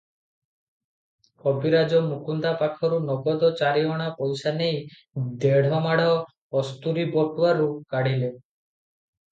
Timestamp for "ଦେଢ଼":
5.45-5.85